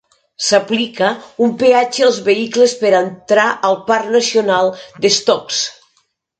[0.43, 1.09] S'aplica
[1.47, 5.65] un peatge als vehicles per entrar al Parc Nacional de Stokes.